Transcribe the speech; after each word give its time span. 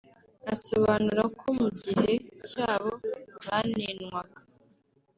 Asobanura 0.53 1.23
ko 1.39 1.47
mu 1.59 1.67
gihe 1.83 2.11
cyabo 2.49 2.91
banenwaga 3.45 4.39